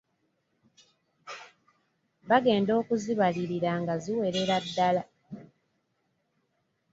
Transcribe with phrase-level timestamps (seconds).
[2.29, 5.03] Bagenda okuzibalirira nga ziwerera ddala.